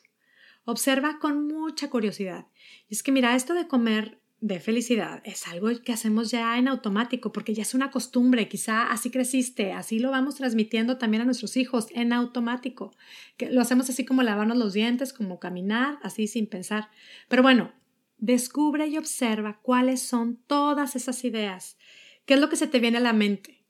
Observa 0.64 1.20
con 1.20 1.46
mucha 1.46 1.88
curiosidad. 1.88 2.48
Y 2.88 2.94
es 2.94 3.04
que 3.04 3.12
mira, 3.12 3.36
esto 3.36 3.54
de 3.54 3.68
comer 3.68 4.20
de 4.40 4.60
felicidad 4.60 5.22
es 5.24 5.46
algo 5.46 5.68
que 5.82 5.92
hacemos 5.92 6.30
ya 6.30 6.58
en 6.58 6.68
automático 6.68 7.32
porque 7.32 7.54
ya 7.54 7.62
es 7.62 7.74
una 7.74 7.90
costumbre, 7.90 8.48
quizá 8.48 8.90
así 8.90 9.10
creciste, 9.10 9.72
así 9.72 9.98
lo 9.98 10.10
vamos 10.10 10.34
transmitiendo 10.34 10.98
también 10.98 11.22
a 11.22 11.24
nuestros 11.24 11.56
hijos 11.56 11.88
en 11.92 12.12
automático, 12.12 12.94
que 13.38 13.50
lo 13.50 13.62
hacemos 13.62 13.88
así 13.88 14.04
como 14.04 14.22
lavarnos 14.22 14.58
los 14.58 14.74
dientes, 14.74 15.12
como 15.12 15.40
caminar, 15.40 15.98
así 16.02 16.26
sin 16.26 16.46
pensar. 16.46 16.90
Pero 17.28 17.42
bueno, 17.42 17.72
descubre 18.18 18.86
y 18.86 18.98
observa 18.98 19.60
cuáles 19.62 20.02
son 20.02 20.36
todas 20.46 20.96
esas 20.96 21.24
ideas, 21.24 21.78
qué 22.26 22.34
es 22.34 22.40
lo 22.40 22.50
que 22.50 22.56
se 22.56 22.66
te 22.66 22.78
viene 22.78 22.98
a 22.98 23.00
la 23.00 23.12
mente. 23.12 23.64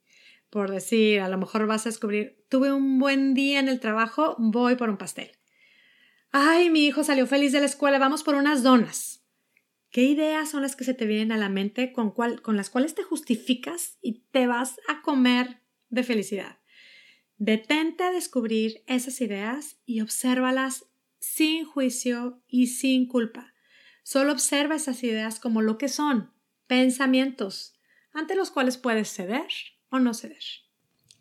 por 0.50 0.70
decir, 0.70 1.20
a 1.20 1.28
lo 1.28 1.38
mejor 1.38 1.66
vas 1.66 1.84
a 1.84 1.90
descubrir, 1.90 2.38
tuve 2.48 2.72
un 2.72 2.98
buen 2.98 3.34
día 3.34 3.58
en 3.60 3.68
el 3.68 3.80
trabajo, 3.80 4.36
voy 4.38 4.76
por 4.76 4.88
un 4.88 4.96
pastel. 4.96 5.32
Ay, 6.32 6.70
mi 6.70 6.86
hijo 6.86 7.04
salió 7.04 7.26
feliz 7.26 7.52
de 7.52 7.60
la 7.60 7.66
escuela, 7.66 7.98
vamos 7.98 8.22
por 8.22 8.36
unas 8.36 8.62
donas. 8.62 9.15
¿Qué 9.96 10.02
ideas 10.02 10.50
son 10.50 10.60
las 10.60 10.76
que 10.76 10.84
se 10.84 10.92
te 10.92 11.06
vienen 11.06 11.32
a 11.32 11.38
la 11.38 11.48
mente 11.48 11.90
con, 11.90 12.10
con 12.10 12.56
las 12.58 12.68
cuales 12.68 12.94
te 12.94 13.02
justificas 13.02 13.96
y 14.02 14.26
te 14.30 14.46
vas 14.46 14.78
a 14.88 15.00
comer 15.00 15.62
de 15.88 16.02
felicidad? 16.02 16.58
Detente 17.38 18.04
a 18.04 18.10
descubrir 18.10 18.84
esas 18.86 19.22
ideas 19.22 19.78
y 19.86 20.02
obsérvalas 20.02 20.84
sin 21.18 21.64
juicio 21.64 22.42
y 22.46 22.66
sin 22.66 23.08
culpa. 23.08 23.54
Solo 24.02 24.32
observa 24.32 24.74
esas 24.74 25.02
ideas 25.02 25.40
como 25.40 25.62
lo 25.62 25.78
que 25.78 25.88
son, 25.88 26.30
pensamientos, 26.66 27.80
ante 28.12 28.36
los 28.36 28.50
cuales 28.50 28.76
puedes 28.76 29.10
ceder 29.10 29.48
o 29.88 29.98
no 29.98 30.12
ceder. 30.12 30.44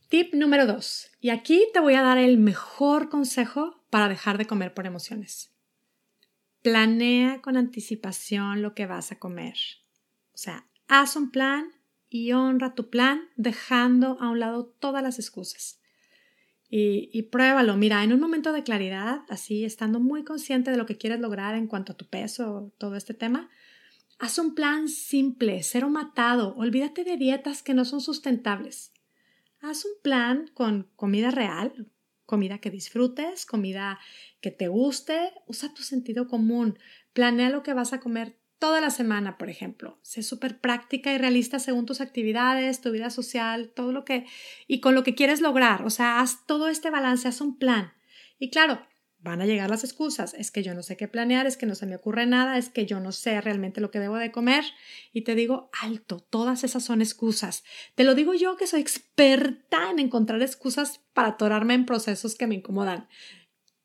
Tip 0.09 0.33
número 0.33 0.65
2. 0.65 1.11
Y 1.21 1.29
aquí 1.29 1.63
te 1.71 1.79
voy 1.79 1.93
a 1.93 2.01
dar 2.01 2.17
el 2.17 2.37
mejor 2.37 3.07
consejo 3.07 3.85
para 3.89 4.09
dejar 4.09 4.37
de 4.37 4.47
comer 4.47 4.73
por 4.73 4.85
emociones. 4.85 5.54
Planea 6.65 7.43
con 7.43 7.57
anticipación 7.57 8.63
lo 8.63 8.73
que 8.73 8.87
vas 8.87 9.11
a 9.11 9.19
comer. 9.19 9.53
O 10.33 10.37
sea, 10.37 10.65
haz 10.87 11.15
un 11.15 11.29
plan 11.29 11.67
y 12.09 12.31
honra 12.31 12.73
tu 12.73 12.89
plan 12.89 13.21
dejando 13.35 14.17
a 14.19 14.31
un 14.31 14.39
lado 14.39 14.65
todas 14.79 15.03
las 15.03 15.19
excusas. 15.19 15.79
Y, 16.67 17.21
pruébalo. 17.31 17.77
Mira, 17.77 18.03
en 18.03 18.13
un 18.13 18.19
momento 18.19 18.51
de 18.51 18.63
claridad, 18.63 19.21
así, 19.29 19.63
estando 19.63 19.99
muy 19.99 20.23
consciente 20.23 20.71
de 20.71 20.77
lo 20.77 20.87
que 20.87 20.97
quieres 20.97 21.19
lograr 21.19 21.53
en 21.53 21.67
cuanto 21.67 21.93
a 21.93 21.97
tu 21.97 22.07
peso, 22.07 22.73
todo 22.79 22.95
este 22.95 23.13
tema, 23.13 23.51
haz 24.17 24.39
un 24.39 24.55
plan 24.55 24.89
simple, 24.89 25.61
cero 25.61 25.91
matado. 25.91 26.55
Olvídate 26.55 27.03
de 27.03 27.15
dietas 27.15 27.61
que 27.61 27.75
no 27.75 27.85
son 27.85 28.01
sustentables. 28.01 28.91
Haz 29.61 29.85
un 29.85 29.91
plan 30.01 30.49
con 30.55 30.89
comida 30.95 31.29
real, 31.29 31.91
comida 32.25 32.59
que 32.59 32.71
disfrutes, 32.71 33.45
comida 33.45 33.99
que 34.41 34.51
te 34.51 34.67
guste. 34.67 35.33
Usa 35.47 35.73
tu 35.73 35.83
sentido 35.83 36.27
común. 36.27 36.77
Planea 37.13 37.49
lo 37.49 37.63
que 37.63 37.73
vas 37.73 37.93
a 37.93 37.99
comer 37.99 38.37
toda 38.59 38.81
la 38.81 38.89
semana, 38.89 39.37
por 39.37 39.49
ejemplo. 39.49 39.99
Sé 40.01 40.23
súper 40.23 40.59
práctica 40.59 41.13
y 41.13 41.17
realista 41.17 41.59
según 41.59 41.85
tus 41.85 42.01
actividades, 42.01 42.81
tu 42.81 42.91
vida 42.91 43.09
social, 43.09 43.71
todo 43.75 43.91
lo 43.91 44.05
que 44.05 44.25
y 44.67 44.79
con 44.79 44.95
lo 44.95 45.03
que 45.03 45.15
quieres 45.15 45.41
lograr. 45.41 45.83
O 45.83 45.89
sea, 45.89 46.19
haz 46.19 46.45
todo 46.45 46.67
este 46.67 46.89
balance, 46.89 47.27
haz 47.27 47.41
un 47.41 47.57
plan. 47.57 47.93
Y 48.39 48.49
claro, 48.49 48.81
van 49.25 49.41
a 49.41 49.45
llegar 49.45 49.69
las 49.69 49.83
excusas. 49.83 50.33
Es 50.35 50.51
que 50.51 50.63
yo 50.63 50.73
no 50.73 50.83
sé 50.83 50.95
qué 50.95 51.07
planear, 51.07 51.47
es 51.47 51.57
que 51.57 51.65
no 51.65 51.75
se 51.75 51.87
me 51.87 51.95
ocurre 51.95 52.25
nada, 52.27 52.57
es 52.57 52.69
que 52.69 52.85
yo 52.85 52.99
no 52.99 53.11
sé 53.11 53.41
realmente 53.41 53.81
lo 53.81 53.91
que 53.91 53.99
debo 53.99 54.17
de 54.17 54.31
comer. 54.31 54.63
Y 55.11 55.21
te 55.21 55.35
digo, 55.35 55.69
alto, 55.81 56.19
todas 56.19 56.63
esas 56.63 56.83
son 56.83 57.01
excusas. 57.01 57.63
Te 57.95 58.03
lo 58.03 58.15
digo 58.15 58.33
yo 58.35 58.55
que 58.55 58.67
soy 58.67 58.81
experta 58.81 59.89
en 59.89 59.99
encontrar 59.99 60.41
excusas 60.41 61.01
para 61.13 61.29
atorarme 61.29 61.73
en 61.73 61.85
procesos 61.85 62.35
que 62.35 62.47
me 62.47 62.55
incomodan. 62.55 63.09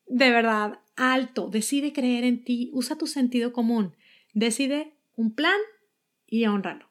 De 0.05 0.29
verdad, 0.29 0.79
alto, 0.95 1.49
decide 1.49 1.91
creer 1.91 2.23
en 2.23 2.43
ti, 2.43 2.69
usa 2.73 2.97
tu 2.97 3.07
sentido 3.07 3.51
común. 3.51 3.95
Decide 4.33 4.93
un 5.15 5.33
plan 5.33 5.59
y 6.27 6.45
honralo. 6.45 6.90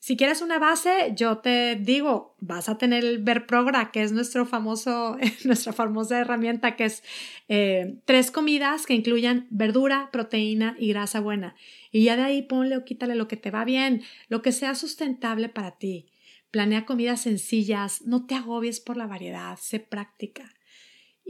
Si 0.00 0.16
quieres 0.16 0.40
una 0.40 0.58
base, 0.58 1.12
yo 1.14 1.38
te 1.38 1.76
digo, 1.76 2.34
vas 2.40 2.70
a 2.70 2.78
tener 2.78 3.04
el 3.04 3.18
Verprogra, 3.18 3.90
que 3.92 4.02
es 4.02 4.12
nuestro 4.12 4.46
famoso, 4.46 5.18
nuestra 5.44 5.74
famosa 5.74 6.18
herramienta, 6.18 6.74
que 6.74 6.86
es 6.86 7.02
eh, 7.48 7.98
tres 8.06 8.30
comidas 8.30 8.86
que 8.86 8.94
incluyan 8.94 9.46
verdura, 9.50 10.08
proteína 10.10 10.74
y 10.78 10.88
grasa 10.88 11.20
buena. 11.20 11.54
Y 11.92 12.04
ya 12.04 12.16
de 12.16 12.22
ahí 12.22 12.40
ponle 12.40 12.78
o 12.78 12.84
quítale 12.86 13.14
lo 13.14 13.28
que 13.28 13.36
te 13.36 13.50
va 13.50 13.66
bien, 13.66 14.02
lo 14.28 14.40
que 14.40 14.52
sea 14.52 14.74
sustentable 14.74 15.50
para 15.50 15.72
ti. 15.72 16.06
Planea 16.50 16.86
comidas 16.86 17.20
sencillas, 17.20 18.00
no 18.00 18.24
te 18.24 18.34
agobies 18.34 18.80
por 18.80 18.96
la 18.96 19.06
variedad, 19.06 19.58
sé 19.60 19.80
práctica. 19.80 20.54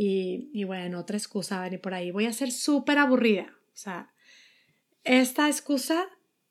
Y, 0.03 0.65
bueno, 0.65 1.01
otra 1.01 1.19
excusa 1.19 1.61
venir 1.61 1.81
por 1.81 1.93
ahí. 1.93 2.11
Voy 2.11 2.25
a 2.25 2.33
ser 2.33 2.53
súper 2.53 2.97
aburrida. 2.99 3.53
O 3.75 3.77
sea, 3.77 4.15
esta 5.05 5.49
excusa 5.49 6.07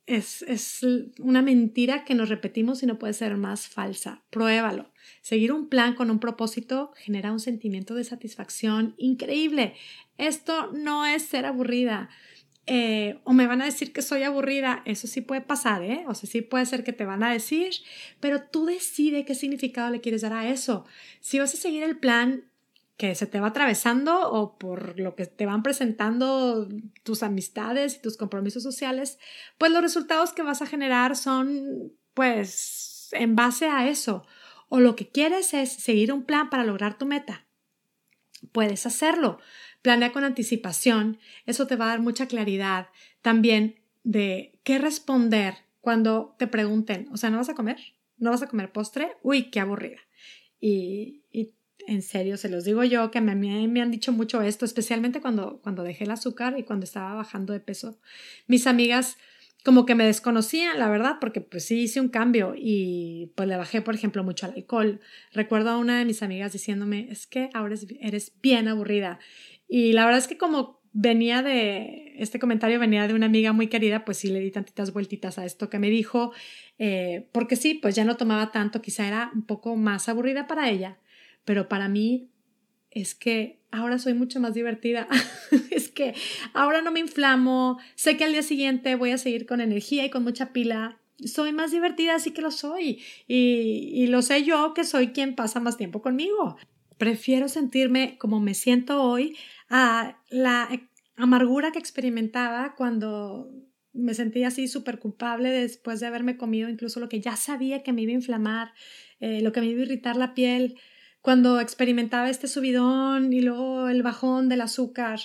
es, 0.10 0.42
es, 0.42 0.82
una 1.20 1.42
mentira 1.42 2.04
que 2.04 2.16
nos 2.16 2.30
repetimos 2.30 2.82
y 2.82 2.88
no 2.88 2.98
puede 2.98 3.14
ser 3.14 3.38
más 3.38 3.68
falsa. 3.68 4.24
Pruébalo. 4.32 4.92
Seguir 5.22 5.52
un 5.52 5.70
plan 5.70 5.94
con 5.94 6.10
un 6.10 6.20
propósito 6.20 6.92
genera 6.98 7.32
un 7.32 7.40
sentimiento 7.40 7.94
de 7.94 8.04
satisfacción 8.04 8.96
increíble. 8.98 9.76
Esto 10.18 10.72
no 10.74 11.06
es 11.06 11.24
ser 11.24 11.46
aburrida. 11.46 12.10
Eh, 12.66 13.20
o 13.24 13.34
me 13.34 13.48
van 13.48 13.62
a 13.62 13.66
decir 13.66 13.94
que 13.94 14.02
soy 14.02 14.24
aburrida, 14.24 14.84
eso 14.86 15.08
sí 15.08 15.22
puede 15.22 15.42
pasar, 15.42 15.84
¿eh? 15.84 16.04
O 16.08 16.14
sea, 16.14 16.30
sí 16.30 16.42
puede 16.42 16.66
ser 16.66 16.84
que 16.84 16.94
te 16.94 17.06
van 17.06 17.24
a 17.24 17.32
decir, 17.32 17.72
pero 18.20 18.44
tú 18.44 18.66
decide 18.66 19.26
qué 19.26 19.34
significado 19.34 19.90
le 19.90 20.02
quieres 20.02 20.22
dar 20.22 20.34
a 20.34 20.50
eso. 20.50 20.86
Si 21.20 21.40
vas 21.40 21.54
a 21.54 21.58
seguir 21.58 21.82
el 21.82 21.98
plan, 21.98 22.50
que 23.00 23.16
se 23.16 23.28
te 23.28 23.40
va 23.40 23.48
atravesando 23.48 24.30
o 24.30 24.58
por 24.58 25.00
lo 25.00 25.16
que 25.16 25.26
te 25.26 25.46
van 25.46 25.64
presentando 25.64 26.68
tus 27.04 27.24
amistades 27.24 27.96
y 27.96 28.02
tus 28.02 28.18
compromisos 28.18 28.62
sociales, 28.62 29.20
pues 29.58 29.72
los 29.72 29.82
resultados 29.82 30.34
que 30.34 30.44
vas 30.44 30.62
a 30.62 30.66
generar 30.66 31.16
son 31.16 31.94
pues 32.14 33.08
en 33.14 33.38
base 33.38 33.68
a 33.68 33.88
eso. 33.88 34.28
O 34.68 34.82
lo 34.82 34.98
que 34.98 35.08
quieres 35.08 35.54
es 35.54 35.72
seguir 35.72 36.12
un 36.12 36.26
plan 36.26 36.50
para 36.50 36.66
lograr 36.66 36.98
tu 36.98 37.06
meta. 37.06 37.48
Puedes 38.52 38.86
hacerlo. 38.86 39.40
Planea 39.82 40.12
con 40.12 40.26
anticipación. 40.26 41.20
Eso 41.46 41.68
te 41.68 41.78
va 41.78 41.86
a 41.86 41.90
dar 41.90 42.02
mucha 42.02 42.28
claridad 42.28 42.90
también 43.22 43.80
de 44.04 44.60
qué 44.64 44.78
responder 44.78 45.56
cuando 45.80 46.36
te 46.38 46.48
pregunten, 46.48 47.08
o 47.14 47.16
sea, 47.16 47.30
¿no 47.30 47.38
vas 47.38 47.48
a 47.48 47.56
comer? 47.56 47.78
¿No 48.18 48.32
vas 48.32 48.42
a 48.42 48.48
comer 48.48 48.74
postre? 48.74 49.16
Uy, 49.24 49.52
qué 49.52 49.62
aburrida. 49.62 50.02
Y, 50.60 51.24
y 51.32 51.54
en 51.90 52.04
serio, 52.04 52.38
se 52.38 52.50
los 52.50 52.66
digo 52.66 52.84
yo, 52.84 53.10
que 53.10 53.20
mí 53.20 53.68
me 53.68 53.82
han 53.82 53.90
dicho 53.90 54.12
mucho 54.12 54.42
esto, 54.44 54.64
especialmente 54.64 55.22
cuando, 55.22 55.60
cuando 55.64 55.82
dejé 55.82 56.04
el 56.04 56.12
azúcar 56.12 56.58
y 56.58 56.64
cuando 56.64 56.84
estaba 56.84 57.16
bajando 57.16 57.52
de 57.52 57.60
peso. 57.60 58.00
Mis 58.48 58.68
amigas 58.68 59.18
como 59.66 59.86
que 59.86 59.96
me 59.96 60.06
desconocían, 60.06 60.78
la 60.78 60.88
verdad, 60.88 61.18
porque 61.20 61.42
pues 61.42 61.66
sí 61.66 61.82
hice 61.82 62.00
un 62.00 62.10
cambio 62.10 62.54
y 62.56 63.32
pues 63.36 63.50
le 63.50 63.58
bajé, 63.58 63.82
por 63.82 63.96
ejemplo, 63.96 64.24
mucho 64.24 64.46
al 64.46 64.54
alcohol. 64.54 65.02
Recuerdo 65.34 65.72
a 65.72 65.78
una 65.78 65.98
de 65.98 66.06
mis 66.06 66.22
amigas 66.22 66.54
diciéndome, 66.54 67.08
es 67.10 67.26
que 67.26 67.50
ahora 67.54 67.76
eres 68.00 68.34
bien 68.42 68.68
aburrida. 68.68 69.20
Y 69.68 69.94
la 69.94 70.06
verdad 70.06 70.20
es 70.20 70.28
que 70.28 70.38
como 70.38 70.80
venía 70.94 71.42
de, 71.42 72.14
este 72.20 72.40
comentario 72.40 72.80
venía 72.80 73.08
de 73.08 73.16
una 73.16 73.26
amiga 73.26 73.52
muy 73.52 73.68
querida, 73.68 74.06
pues 74.06 74.18
sí 74.18 74.30
le 74.30 74.40
di 74.40 74.52
tantitas 74.52 74.94
vueltitas 74.94 75.40
a 75.40 75.46
esto 75.46 75.70
que 75.70 75.80
me 75.80 75.90
dijo, 75.90 76.34
eh, 76.78 77.28
porque 77.32 77.56
sí, 77.56 77.74
pues 77.74 77.96
ya 77.96 78.06
no 78.06 78.16
tomaba 78.16 78.52
tanto, 78.52 78.82
quizá 78.82 79.08
era 79.08 79.32
un 79.34 79.44
poco 79.44 79.76
más 79.76 80.08
aburrida 80.08 80.48
para 80.48 80.70
ella 80.70 81.00
pero 81.46 81.68
para 81.68 81.88
mí 81.88 82.30
es 82.92 83.16
que 83.16 83.60
ahora 83.72 84.00
soy 84.00 84.14
mucho 84.14 84.40
más 84.40 84.54
divertida. 84.54 85.08
es 85.72 85.90
que 85.90 86.14
ahora 86.54 86.82
no 86.82 86.92
me 86.92 87.00
inflamo, 87.00 87.80
sé 87.96 88.18
que 88.18 88.24
al 88.24 88.32
día 88.32 88.44
siguiente 88.44 88.96
voy 88.96 89.12
a 89.12 89.18
seguir 89.18 89.46
con 89.46 89.62
energía 89.62 90.06
y 90.06 90.10
con 90.10 90.24
mucha 90.24 90.52
pila. 90.54 91.00
Soy 91.24 91.52
más 91.52 91.72
divertida, 91.72 92.16
así 92.16 92.32
que 92.32 92.42
lo 92.42 92.52
soy. 92.52 93.02
Y, 93.28 93.92
y 93.94 94.08
lo 94.08 94.22
sé 94.22 94.44
yo 94.44 94.74
que 94.74 94.86
soy 94.86 95.10
quien 95.10 95.36
pasa 95.36 95.60
más 95.60 95.78
tiempo 95.78 96.02
conmigo. 96.02 96.58
Prefiero 96.98 97.48
sentirme 97.48 98.18
como 98.18 98.40
me 98.40 98.54
siento 98.54 99.04
hoy 99.04 99.38
a 99.70 100.22
la 100.30 100.70
amargura 101.16 101.72
que 101.72 101.80
experimentaba 101.80 102.76
cuando 102.76 103.52
me 103.94 104.14
sentía 104.14 104.48
así 104.48 104.68
súper 104.68 105.00
culpable 105.00 105.50
después 105.50 106.00
de 106.00 106.08
haberme 106.08 106.38
comido 106.38 106.70
incluso 106.70 107.00
lo 107.00 107.10
que 107.10 107.20
ya 107.20 107.36
sabía 107.36 107.84
que 107.84 107.92
me 107.92 108.04
iba 108.04 108.12
a 108.12 108.16
inflamar, 108.16 108.74
eh, 109.20 109.42
lo 109.42 109.52
que 109.52 109.62
me 109.62 109.68
iba 109.68 109.82
a 109.82 109.86
irritar 109.86 110.16
la 110.16 110.34
piel 110.34 110.78
cuando 111.22 111.60
experimentaba 111.60 112.30
este 112.30 112.48
subidón 112.48 113.34
y 113.34 113.42
luego 113.42 113.90
el 113.90 114.04
bajón 114.04 114.50
del 114.50 114.62
azúcar, 114.62 115.20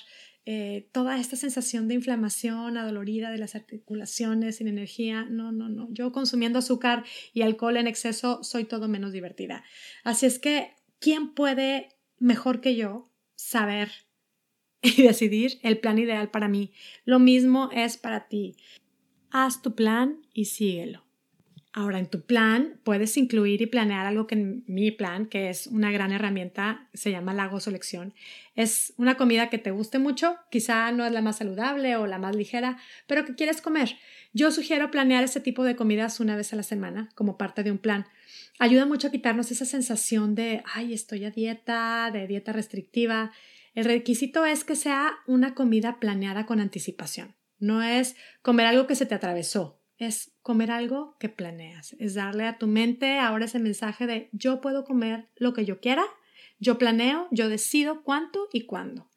eh, 0.47 0.91
toda 0.93 1.19
esta 1.19 1.37
sensación 1.37 1.89
de 1.89 1.95
inflamación 1.95 2.77
adolorida 2.77 3.31
de 3.31 3.39
las 3.39 3.55
articulaciones, 3.55 4.57
sin 4.57 4.69
energía, 4.69 5.27
no, 5.31 5.53
no, 5.53 5.69
no. 5.69 5.89
Yo 5.93 6.13
consumiendo 6.13 6.59
azúcar 6.59 7.05
y 7.33 7.43
alcohol 7.43 7.79
en 7.79 7.87
exceso 7.87 8.43
soy 8.43 8.65
todo 8.65 8.89
menos 8.89 9.13
divertida. 9.13 9.65
Así 10.03 10.27
es 10.27 10.39
que, 10.39 10.75
¿quién 10.99 11.33
puede 11.33 11.89
mejor 12.19 12.61
que 12.61 12.77
yo 12.77 13.11
saber 13.37 13.91
y 14.83 15.03
decidir 15.03 15.61
el 15.63 15.79
plan 15.79 15.99
ideal 15.99 16.31
para 16.31 16.49
mí? 16.49 16.73
Lo 17.05 17.19
mismo 17.19 17.71
es 17.73 17.97
para 17.97 18.29
ti. 18.29 18.57
Haz 19.31 19.63
tu 19.63 19.75
plan 19.75 20.27
y 20.35 20.45
síguelo. 20.47 21.05
Ahora, 21.77 21.99
en 21.99 22.07
tu 22.07 22.21
plan 22.21 22.79
puedes 22.85 23.17
incluir 23.17 23.61
y 23.61 23.67
planear 23.67 24.07
algo 24.07 24.29
que 24.29 24.37
en 24.37 24.63
mi 24.69 24.93
plan, 24.93 25.27
que 25.27 25.51
es 25.51 25.67
una 25.67 25.91
gran 25.91 26.13
herramienta, 26.13 26.89
se 26.95 27.11
llama 27.11 27.35
Lago 27.35 27.59
Selección. 27.59 28.15
Es 28.55 28.95
una 28.97 29.17
comida 29.17 29.51
que 29.51 29.59
te 29.59 29.73
guste 29.73 29.99
mucho, 29.99 30.37
quizá 30.53 30.93
no 30.93 31.05
es 31.05 31.11
la 31.11 31.21
más 31.21 31.39
saludable 31.39 31.97
o 31.97 32.07
la 32.07 32.19
más 32.19 32.37
ligera, 32.37 32.79
pero 33.09 33.25
que 33.25 33.35
quieres 33.35 33.61
comer. 33.61 33.97
Yo 34.33 34.53
sugiero 34.53 34.93
planear 34.93 35.25
ese 35.25 35.41
tipo 35.41 35.65
de 35.65 35.75
comidas 35.75 36.21
una 36.21 36.37
vez 36.37 36.53
a 36.53 36.57
la 36.57 36.63
semana 36.63 37.11
como 37.17 37.37
parte 37.37 37.65
de 37.65 37.73
un 37.73 37.79
plan. 37.79 38.07
Ayuda 38.61 38.87
mucho 38.87 39.09
a 39.09 39.11
quitarnos 39.11 39.51
esa 39.51 39.65
sensación 39.65 40.37
de, 40.37 40.63
ay, 40.75 40.95
estoy 40.95 41.25
a 41.25 41.33
dieta, 41.33 42.09
de 42.13 42.29
dieta 42.29 42.53
restrictiva. 42.53 43.33
El 43.75 43.87
requisito 43.87 44.47
es 44.47 44.63
que 44.63 44.77
sea 44.77 45.15
una 45.27 45.57
comida 45.57 45.99
planeada 45.99 46.47
con 46.47 46.61
anticipación. 46.61 47.35
No 47.59 47.83
es 47.83 48.15
comer 48.43 48.67
algo 48.67 48.87
que 48.87 48.95
se 48.95 49.07
te 49.07 49.17
atravesó, 49.17 49.81
es 50.07 50.33
comer 50.43 50.71
algo 50.71 51.17
que 51.19 51.29
planeas, 51.29 51.95
es 51.99 52.15
darle 52.15 52.47
a 52.47 52.59
tu 52.59 52.67
mente 52.67 53.19
ahora 53.19 53.47
ese 53.47 53.59
mensaje 53.59 54.07
de 54.07 54.29
yo 54.33 54.61
puedo 54.61 54.85
comer 54.85 55.29
lo 55.37 55.53
que 55.53 55.65
yo 55.65 55.81
quiera, 55.81 56.05
yo 56.59 56.79
planeo, 56.79 57.29
yo 57.31 57.49
decido 57.49 58.03
cuánto 58.03 58.49
y 58.53 58.63
cuándo. 58.67 59.09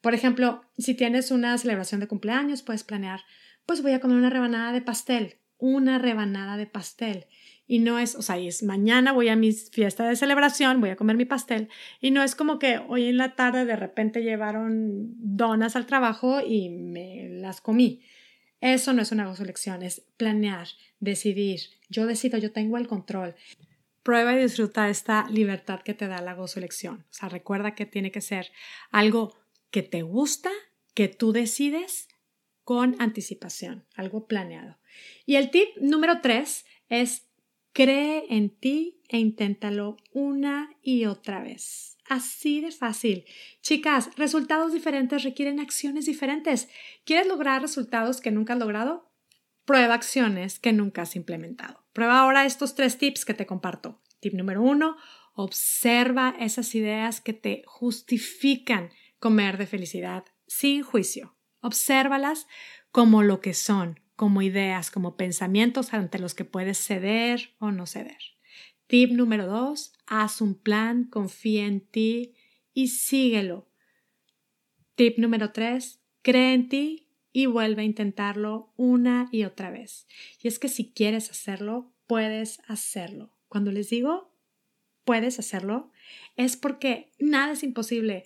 Por 0.00 0.14
ejemplo, 0.14 0.64
si 0.76 0.94
tienes 0.94 1.30
una 1.30 1.56
celebración 1.56 2.00
de 2.00 2.08
cumpleaños, 2.08 2.62
puedes 2.62 2.84
planear, 2.84 3.20
pues 3.64 3.82
voy 3.82 3.92
a 3.92 4.00
comer 4.00 4.18
una 4.18 4.30
rebanada 4.30 4.72
de 4.72 4.82
pastel, 4.82 5.36
una 5.58 5.98
rebanada 5.98 6.56
de 6.56 6.66
pastel. 6.66 7.26
Y 7.66 7.78
no 7.78 7.98
es, 7.98 8.14
o 8.14 8.20
sea, 8.20 8.36
es 8.36 8.62
mañana 8.62 9.12
voy 9.12 9.28
a 9.28 9.36
mi 9.36 9.52
fiesta 9.52 10.06
de 10.06 10.16
celebración, 10.16 10.80
voy 10.80 10.90
a 10.90 10.96
comer 10.96 11.16
mi 11.16 11.24
pastel. 11.24 11.70
Y 12.00 12.10
no 12.10 12.22
es 12.22 12.34
como 12.34 12.58
que 12.58 12.78
hoy 12.86 13.06
en 13.06 13.16
la 13.16 13.34
tarde 13.34 13.64
de 13.64 13.76
repente 13.76 14.22
llevaron 14.22 15.14
donas 15.16 15.74
al 15.74 15.86
trabajo 15.86 16.40
y 16.46 16.68
me 16.68 17.30
las 17.30 17.62
comí. 17.62 18.02
Eso 18.64 18.94
no 18.94 19.02
es 19.02 19.12
una 19.12 19.36
selección, 19.36 19.82
es 19.82 20.06
planear, 20.16 20.68
decidir. 20.98 21.60
Yo 21.90 22.06
decido, 22.06 22.38
yo 22.38 22.50
tengo 22.50 22.78
el 22.78 22.88
control. 22.88 23.34
Prueba 24.02 24.32
y 24.32 24.40
disfruta 24.40 24.88
esta 24.88 25.28
libertad 25.28 25.82
que 25.82 25.92
te 25.92 26.08
da 26.08 26.22
la 26.22 26.32
gozo 26.32 26.60
elección. 26.60 27.04
O 27.10 27.12
sea, 27.12 27.28
recuerda 27.28 27.74
que 27.74 27.84
tiene 27.84 28.10
que 28.10 28.22
ser 28.22 28.50
algo 28.90 29.36
que 29.70 29.82
te 29.82 30.00
gusta, 30.00 30.50
que 30.94 31.08
tú 31.08 31.32
decides 31.32 32.08
con 32.62 32.96
anticipación, 33.00 33.84
algo 33.96 34.26
planeado. 34.26 34.78
Y 35.26 35.36
el 35.36 35.50
tip 35.50 35.76
número 35.78 36.22
tres 36.22 36.64
es 36.88 37.26
cree 37.74 38.24
en 38.30 38.48
ti 38.48 39.02
e 39.08 39.18
inténtalo 39.18 39.98
una 40.14 40.74
y 40.80 41.04
otra 41.04 41.42
vez. 41.42 41.93
Así 42.08 42.60
de 42.60 42.70
fácil. 42.70 43.24
Chicas, 43.62 44.10
resultados 44.16 44.72
diferentes 44.72 45.22
requieren 45.22 45.58
acciones 45.58 46.06
diferentes. 46.06 46.68
¿Quieres 47.04 47.26
lograr 47.26 47.62
resultados 47.62 48.20
que 48.20 48.30
nunca 48.30 48.52
has 48.52 48.58
logrado? 48.58 49.10
Prueba 49.64 49.94
acciones 49.94 50.58
que 50.58 50.72
nunca 50.72 51.02
has 51.02 51.16
implementado. 51.16 51.86
Prueba 51.92 52.20
ahora 52.20 52.44
estos 52.44 52.74
tres 52.74 52.98
tips 52.98 53.24
que 53.24 53.32
te 53.32 53.46
comparto. 53.46 54.02
Tip 54.20 54.34
número 54.34 54.62
uno, 54.62 54.96
observa 55.32 56.34
esas 56.38 56.74
ideas 56.74 57.20
que 57.20 57.32
te 57.32 57.62
justifican 57.66 58.90
comer 59.18 59.56
de 59.56 59.66
felicidad 59.66 60.24
sin 60.46 60.82
juicio. 60.82 61.36
Obsérvalas 61.60 62.46
como 62.90 63.22
lo 63.22 63.40
que 63.40 63.54
son, 63.54 64.00
como 64.16 64.42
ideas, 64.42 64.90
como 64.90 65.16
pensamientos 65.16 65.94
ante 65.94 66.18
los 66.18 66.34
que 66.34 66.44
puedes 66.44 66.78
ceder 66.78 67.54
o 67.58 67.70
no 67.70 67.86
ceder. 67.86 68.33
Tip 68.86 69.12
número 69.12 69.46
dos, 69.46 69.92
haz 70.06 70.40
un 70.40 70.54
plan, 70.54 71.04
confía 71.04 71.66
en 71.66 71.80
ti 71.80 72.34
y 72.72 72.88
síguelo. 72.88 73.66
Tip 74.94 75.18
número 75.18 75.52
tres, 75.52 76.00
cree 76.22 76.54
en 76.54 76.68
ti 76.68 77.08
y 77.32 77.46
vuelve 77.46 77.82
a 77.82 77.86
intentarlo 77.86 78.72
una 78.76 79.28
y 79.32 79.44
otra 79.44 79.70
vez. 79.70 80.06
Y 80.40 80.48
es 80.48 80.58
que 80.58 80.68
si 80.68 80.92
quieres 80.92 81.30
hacerlo, 81.30 81.92
puedes 82.06 82.60
hacerlo. 82.68 83.30
Cuando 83.48 83.72
les 83.72 83.90
digo 83.90 84.32
puedes 85.04 85.38
hacerlo, 85.38 85.90
es 86.36 86.56
porque 86.56 87.10
nada 87.18 87.52
es 87.52 87.62
imposible 87.62 88.24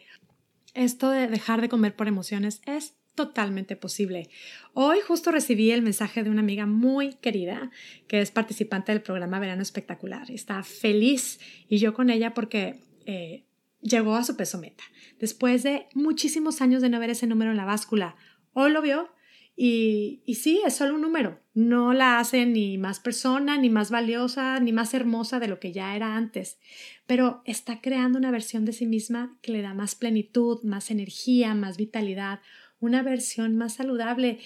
esto 0.75 1.11
de 1.11 1.27
dejar 1.27 1.61
de 1.61 1.69
comer 1.69 1.97
por 1.97 2.07
emociones 2.09 2.61
es 2.65 2.95
totalmente 3.19 3.75
posible. 3.75 4.31
Hoy 4.75 4.99
justo 5.05 5.33
recibí 5.33 5.73
el 5.73 5.83
mensaje 5.83 6.23
de 6.23 6.31
una 6.31 6.41
amiga 6.41 6.67
muy 6.67 7.15
querida 7.15 7.73
que 8.07 8.21
es 8.21 8.31
participante 8.31 8.93
del 8.93 9.03
programa 9.03 9.41
Verano 9.41 9.61
Espectacular. 9.61 10.31
Está 10.31 10.63
feliz 10.63 11.41
y 11.69 11.79
yo 11.79 11.95
con 11.95 12.11
ella 12.11 12.33
porque 12.33 12.79
eh, 13.07 13.43
llegó 13.81 14.15
a 14.15 14.23
su 14.23 14.37
peso 14.37 14.61
meta. 14.61 14.85
Después 15.19 15.65
de 15.65 15.89
muchísimos 15.95 16.61
años 16.61 16.81
de 16.81 16.91
no 16.91 17.01
ver 17.01 17.11
ese 17.11 17.27
número 17.27 17.51
en 17.51 17.57
la 17.57 17.65
báscula, 17.65 18.15
hoy 18.53 18.71
lo 18.71 18.83
vio 18.83 19.09
y, 19.57 20.23
y 20.25 20.37
sí, 20.37 20.63
es 20.65 20.77
solo 20.77 20.95
un 20.95 21.01
número. 21.01 21.41
No 21.55 21.93
la 21.93 22.21
hace 22.21 22.47
ni 22.47 22.79
más 22.79 23.01
persona, 23.01 23.59
ni 23.59 23.71
más 23.71 23.91
valiosa, 23.91 24.61
ni 24.61 24.73
más 24.73 24.95
hermosa 24.95 25.41
de 25.41 25.49
lo 25.49 25.59
que 25.59 25.73
ya 25.73 25.97
era 25.97 26.15
antes. 26.15 26.61
Pero 27.09 27.43
está 27.47 27.81
creando 27.81 28.17
una 28.17 28.31
versión 28.31 28.65
de 28.65 28.73
sí 28.73 28.87
misma 28.87 29.37
que 29.43 29.51
le 29.51 29.61
da 29.61 29.75
más 29.75 29.97
plenitud, 29.97 30.63
más 30.63 30.93
energía, 30.93 31.55
más 31.55 31.77
vitalidad, 31.79 32.39
una 32.81 33.03
versión 33.03 33.57
más 33.57 33.75
saludable. 33.75 34.39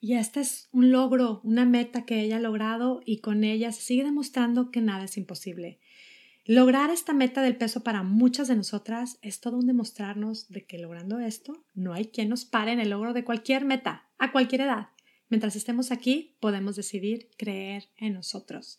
Y 0.00 0.14
este 0.14 0.40
es 0.40 0.68
un 0.72 0.90
logro, 0.90 1.40
una 1.42 1.64
meta 1.64 2.04
que 2.04 2.20
ella 2.20 2.36
ha 2.36 2.40
logrado 2.40 3.00
y 3.04 3.18
con 3.18 3.44
ella 3.44 3.72
se 3.72 3.82
sigue 3.82 4.04
demostrando 4.04 4.70
que 4.70 4.80
nada 4.80 5.04
es 5.04 5.16
imposible. 5.16 5.80
Lograr 6.44 6.90
esta 6.90 7.12
meta 7.12 7.42
del 7.42 7.56
peso 7.56 7.82
para 7.82 8.04
muchas 8.04 8.46
de 8.46 8.54
nosotras 8.54 9.18
es 9.20 9.40
todo 9.40 9.56
un 9.56 9.66
demostrarnos 9.66 10.48
de 10.48 10.64
que 10.64 10.78
logrando 10.78 11.18
esto 11.18 11.64
no 11.74 11.92
hay 11.92 12.06
quien 12.06 12.28
nos 12.28 12.44
pare 12.44 12.70
en 12.70 12.78
el 12.78 12.90
logro 12.90 13.12
de 13.14 13.24
cualquier 13.24 13.64
meta, 13.64 14.08
a 14.18 14.30
cualquier 14.30 14.60
edad. 14.60 14.90
Mientras 15.28 15.56
estemos 15.56 15.90
aquí, 15.90 16.36
podemos 16.38 16.76
decidir 16.76 17.30
creer 17.36 17.88
en 17.96 18.14
nosotros. 18.14 18.78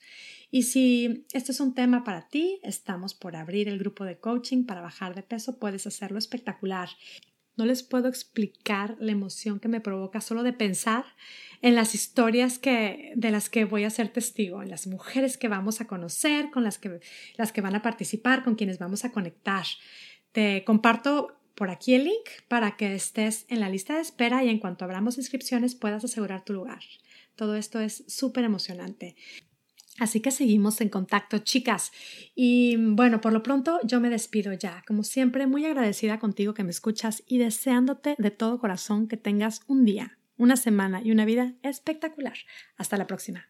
Y 0.50 0.64
si 0.64 1.26
este 1.34 1.52
es 1.52 1.60
un 1.60 1.74
tema 1.74 2.06
para 2.06 2.30
ti, 2.30 2.62
estamos 2.64 3.14
por 3.14 3.36
abrir 3.36 3.68
el 3.68 3.80
grupo 3.80 4.06
de 4.06 4.18
coaching 4.18 4.64
para 4.64 4.80
bajar 4.80 5.14
de 5.14 5.24
peso, 5.24 5.60
puedes 5.60 5.86
hacerlo 5.88 6.18
espectacular. 6.18 6.88
No 7.58 7.66
les 7.66 7.84
puedo 7.84 8.08
explicar 8.08 8.96
la 9.00 9.12
emoción 9.12 9.60
que 9.60 9.68
me 9.68 9.82
provoca 9.82 10.22
solo 10.22 10.44
de 10.44 10.54
pensar 10.54 11.06
en 11.62 11.76
las 11.76 11.96
historias 11.96 12.60
que, 12.60 13.12
de 13.16 13.32
las 13.32 13.50
que 13.50 13.66
voy 13.66 13.84
a 13.84 13.90
ser 13.90 14.10
testigo, 14.10 14.62
en 14.62 14.70
las 14.70 14.86
mujeres 14.86 15.38
que 15.38 15.48
vamos 15.48 15.82
a 15.82 15.88
conocer, 15.88 16.52
con 16.52 16.64
las 16.64 16.78
que, 16.78 17.00
las 17.36 17.52
que 17.52 17.62
van 17.62 17.76
a 17.76 17.82
participar, 17.82 18.44
con 18.44 18.56
quienes 18.56 18.78
vamos 18.78 19.04
a 19.06 19.12
conectar. 19.12 19.66
Te 20.32 20.64
comparto 20.64 21.36
por 21.56 21.72
aquí 21.72 21.96
el 21.96 22.04
link 22.04 22.30
para 22.48 22.78
que 22.78 22.94
estés 22.94 23.46
en 23.50 23.60
la 23.60 23.70
lista 23.70 23.96
de 23.96 24.02
espera 24.02 24.44
y 24.44 24.50
en 24.50 24.60
cuanto 24.60 24.86
abramos 24.86 25.18
inscripciones 25.18 25.74
puedas 25.74 26.04
asegurar 26.04 26.46
tu 26.46 26.54
lugar. 26.54 26.82
Todo 27.36 27.56
esto 27.56 27.80
es 27.80 28.04
súper 28.08 28.44
emocionante. 28.44 29.16
Así 30.00 30.20
que 30.20 30.32
seguimos 30.32 30.80
en 30.82 30.90
contacto, 30.90 31.40
chicas. 31.40 31.92
Y 32.36 32.76
bueno, 32.78 33.20
por 33.20 33.34
lo 33.34 33.42
pronto 33.44 33.80
yo 33.84 34.00
me 34.00 34.10
despido 34.10 34.54
ya. 34.54 34.84
Como 34.88 35.04
siempre, 35.04 35.48
muy 35.48 35.66
agradecida 35.66 36.20
contigo 36.20 36.54
que 36.54 36.64
me 36.64 36.70
escuchas 36.70 37.24
y 37.28 37.40
deseándote 37.40 38.16
de 38.18 38.32
todo 38.32 38.60
corazón 38.60 39.08
que 39.08 39.18
tengas 39.18 39.62
un 39.68 39.86
día, 39.86 40.18
una 40.38 40.56
semana 40.56 41.02
y 41.04 41.12
una 41.12 41.26
vida 41.26 41.56
espectacular. 41.64 42.38
Hasta 42.78 42.98
la 42.98 43.08
próxima. 43.08 43.48